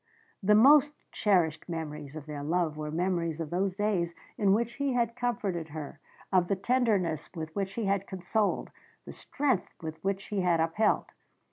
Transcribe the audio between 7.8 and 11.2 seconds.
had consoled, the strength with which he had upheld.